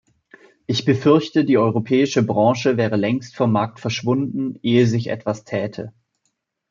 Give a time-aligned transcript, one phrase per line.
[0.65, 5.93] Ich befürchte, die europäische Branche wäre längst vom Markt verschwunden, ehe sich etwas täte.